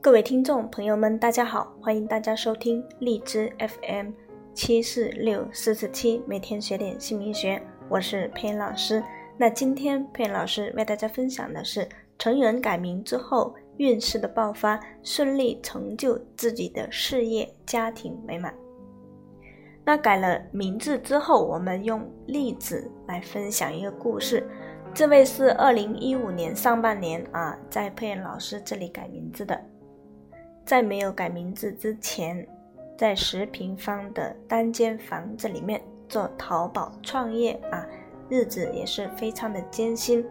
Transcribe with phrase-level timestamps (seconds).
[0.00, 4.12] 各位听众朋友们，大家好，欢迎大家收听荔枝 FM
[4.54, 9.02] 七四六四四七，每天学点姓名学，我是佩恩老师。
[9.36, 18.54] 那今天佩恩老师为大家分享的是成人改名之后运势的爆发，顺利成就自己的事业，家庭美满。
[19.84, 24.48] 那改了名字之后，我们用例子来分享一个故事。
[24.94, 29.60] 这位是二零一五年上半年啊，在佩恩老师这里改名字的。
[30.68, 32.46] 在没有改名字之前，
[32.94, 37.86] 在十平方的单间房子里面做淘宝创业啊，
[38.28, 40.22] 日子也是非常的艰辛。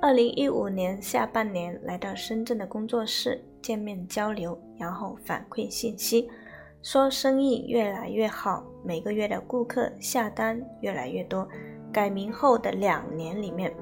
[0.00, 6.30] 二零一五年下半年来到深圳的工作室见面交流，然后反馈信息，
[6.80, 11.48] 说生意越来越好，每个月的顾客下单越来越多。
[11.92, 13.74] 改名后的两年里面。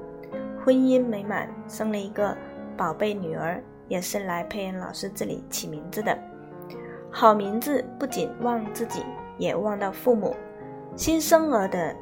[0.65, 2.35] 婚姻美满，生了一个
[2.75, 6.17] 宝贝女儿，也是来佩恩老师这里起名字的。
[7.11, 9.03] 好名字不仅旺自己，
[9.37, 10.33] 也旺到父母。
[10.95, 11.93] 新生儿的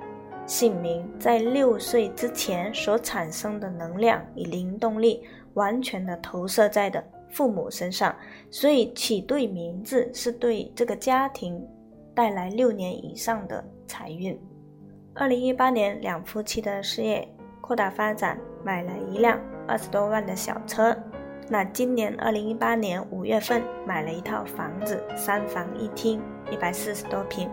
[0.45, 5.23] 姓名在六岁之前所产生的能量与灵动力，
[5.55, 8.15] 完全的投射在的父母身上，
[8.51, 11.59] 所以起对名字是对这个家庭
[12.13, 14.39] 带来六年以上的财运。
[15.15, 17.27] 二零一八年，两夫妻的事业。
[17.61, 20.95] 扩大发展，买了一辆二十多万的小车。
[21.51, 27.49] 那今年二零一八年五月份买了一套房子，三房一厅，一百四十多平。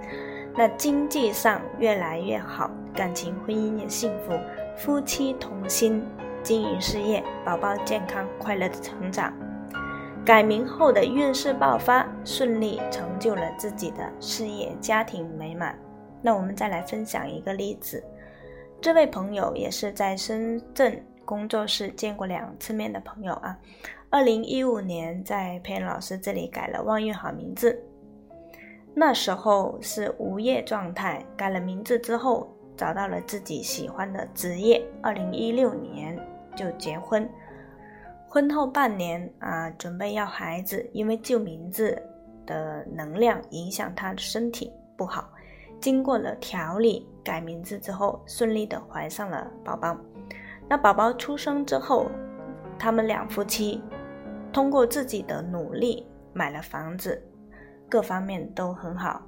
[0.55, 4.39] 那经济上越来越好，感情婚姻也幸福，
[4.77, 6.03] 夫妻同心
[6.43, 9.33] 经营事业，宝宝健康快乐的成长。
[10.27, 15.75] 改名后的运势爆发，顺利成就了自己的事业，家庭美满。
[16.21, 18.03] 那我们再来分享一个例子。
[18.79, 23.59] 这位朋友也是在深圳工作室见过两次面的朋友啊。
[24.09, 27.79] 二零一五年在佩恩老师这里改了旺运好名字，
[28.95, 34.83] 那时候是无业状态，改了名字之后找到了自己喜欢的职业。
[35.03, 36.19] 二零一六年
[36.55, 37.29] 就结婚，
[38.29, 42.01] 婚后半年啊，准备要孩子，因为旧名字
[42.47, 45.29] 的能量影响他的身体不好。
[45.79, 49.95] 经过了调理，改名字之后，顺利的怀上了宝宝。
[50.69, 52.07] 那宝宝出生之后，
[52.79, 53.81] 他们两夫妻
[54.53, 57.23] 通过自己的努力买了房子，
[57.89, 59.23] 各方面都很好。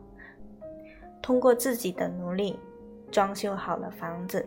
[1.23, 2.59] 通过自己的努力
[3.11, 4.45] 装修好了房子，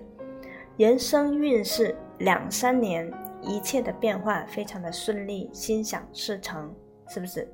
[0.78, 6.74] 人生运势两三年一切的变化非常的顺利，心想事成，
[7.08, 7.48] 是不是？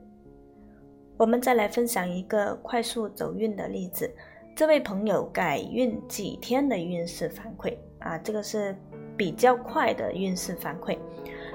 [1.18, 4.09] 我们再来分享一个快速走运的例子。
[4.56, 8.76] 这位朋友改运几天的运势反馈啊，这个是
[9.17, 10.97] 比较快的运势反馈，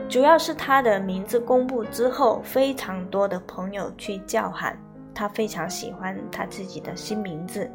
[0.08, 4.76] 主要是他的名字公布之后，非常多的朋友去叫喊，
[5.14, 7.70] 他非常喜欢他自己的新名字，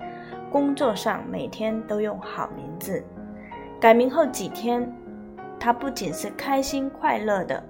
[0.51, 3.03] 工作上每天都用好名字。
[3.79, 4.93] 改名后几天，
[5.59, 7.63] 他不仅是开心快乐的，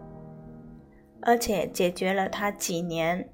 [1.22, 3.30] 而且解决了他几年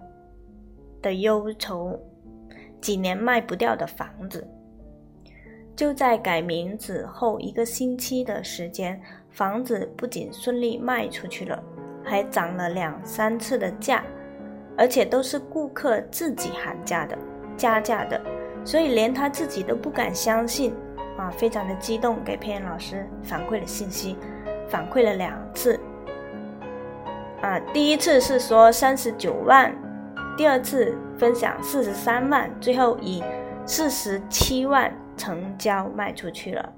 [1.01, 1.99] 的忧愁。
[2.81, 4.45] 几年卖不掉的房子，
[5.75, 11.61] 就在改名字后一个星期的时间，房子不仅顺利卖出去了，
[12.03, 14.03] 还涨了两三次的价，
[14.77, 17.17] 而且都是顾客自己喊价的，
[17.57, 18.21] 加价的，
[18.63, 20.73] 所以连他自己都不敢相信
[21.17, 24.15] 啊，非常的激动，给佩恩老师反馈了信息，
[24.69, 25.79] 反馈了两次，
[27.41, 29.75] 啊，第一次是说三十九万。
[30.35, 33.23] 第二次分享四十三万，最后以
[33.67, 36.73] 四十七万成交卖出去了，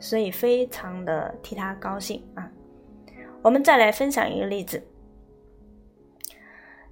[0.00, 2.50] 所以非常的替他高兴啊！
[3.42, 4.82] 我们再来分享一个例子，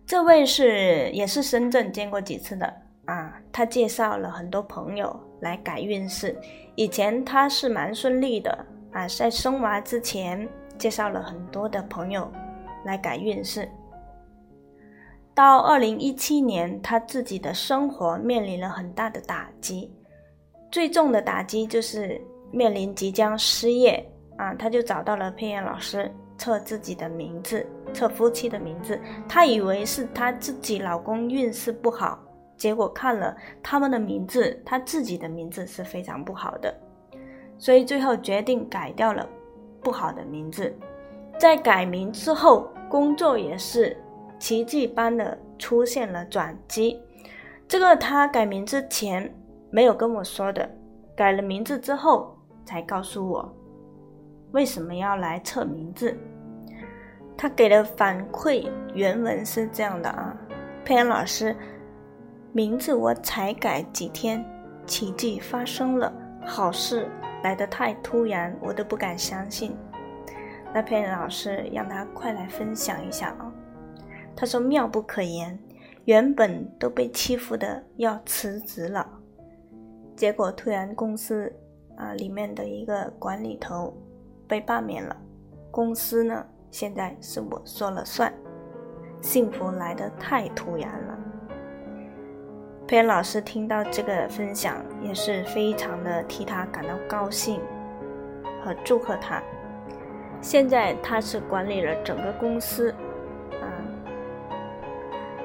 [0.04, 2.82] 这位是也是深圳见过几次的。
[3.06, 6.38] 啊，他介绍了很多朋友来改运势，
[6.76, 8.66] 以前他是蛮顺利的。
[8.92, 10.48] 啊，在生娃之前
[10.78, 12.30] 介绍了很多的朋友
[12.84, 13.68] 来改运势。
[15.34, 19.90] 到二零一七年，他自己的生活面临了很大的打击，
[20.72, 22.18] 最重的打击就是
[22.50, 24.04] 面临即将失业
[24.38, 24.54] 啊！
[24.54, 28.98] 他就找到了佩妍老师测自己的名字，测夫妻的名字。
[29.28, 32.18] 他以为是他自己老公运势不好，
[32.56, 36.74] 结果看了他们的名字，他自己的名字是非常不好的，
[37.58, 39.28] 所以最后决定改掉了
[39.82, 40.74] 不好的名字。
[41.38, 43.96] 在改名之后，工作也是。
[44.38, 47.00] 奇迹般的出现了转机，
[47.68, 49.32] 这个他改名之前
[49.72, 50.68] 没有跟我说的，
[51.16, 53.56] 改了名字之后才告诉我
[54.52, 56.14] 为什么要来测名字。
[57.38, 60.36] 他给的反馈原文是这样的啊，
[60.84, 61.56] 佩恩老师，
[62.52, 64.44] 名字我才改几天，
[64.86, 66.12] 奇迹发生了，
[66.44, 67.08] 好事
[67.42, 69.74] 来得太突然，我都不敢相信。
[70.74, 73.50] 那佩恩老师让他快来分享一下啊，
[74.36, 75.58] 他说妙不可言，
[76.04, 79.06] 原本都被欺负的要辞职了，
[80.16, 81.52] 结果突然公司
[81.96, 83.96] 啊里面的一个管理头
[84.46, 85.16] 被罢免了，
[85.70, 86.44] 公司呢？
[86.70, 88.32] 现在是我说了算，
[89.20, 91.18] 幸福来得太突然了。
[92.86, 97.60] 佩恩老师听到这个分享，也是非常的替他感到高兴
[98.62, 99.42] 和祝贺他。
[100.40, 102.90] 现在他是管理了整个公司，
[103.60, 103.64] 啊，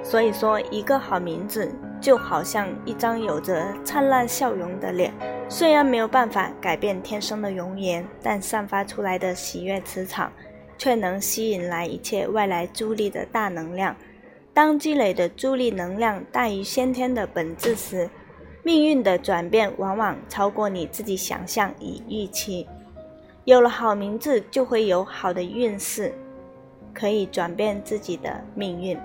[0.02, 5.13] 所以说一个好名字就好像一张有着灿烂笑容的脸，
[5.49, 10.31] 虽然没有办法改变天生的容颜，但散发出来的喜悦磁场。
[10.79, 13.95] 却能吸引来一切外来助力的大能量。
[14.53, 18.07] 当积累的助力能量大于先天的本质时，
[18.61, 22.67] 命运的转变往往超过你自己想象与预期。
[23.45, 26.13] 有了好名字，就会有好的运势，
[26.94, 28.95] 可以转变自己的命运。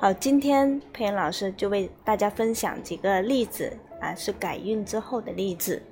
[0.00, 5.82] 好，今天佩恩老师就为大家分享几个例子啊，是改运之后的例子。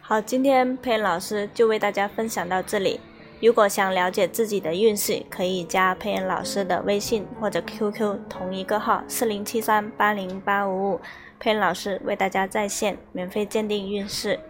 [0.00, 3.00] 好，今天佩恩老师就为大家分享到这里。
[3.42, 11.00] 如果想了解自己的运势，可以加佩恩老师的微信或者 QQ 同一个号四零七三八零八五五，
[11.38, 14.40] 佩恩老师为大家在线免费鉴定运势。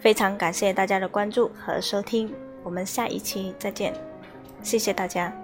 [0.00, 2.34] 非常感谢大家的关注和收听，
[2.64, 3.94] 我们下一期再见，
[4.60, 5.41] 谢谢大家。